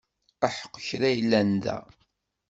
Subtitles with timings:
[0.45, 1.77] Aḥeqq kra yellan da!